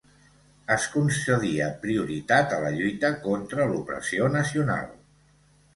[0.75, 4.91] Es concedia prioritat a la lluita contra l'opressió nacional.